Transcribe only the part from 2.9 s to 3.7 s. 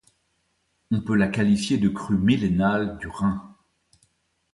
du Rhin.